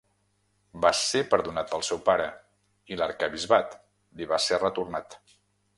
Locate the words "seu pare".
1.89-2.25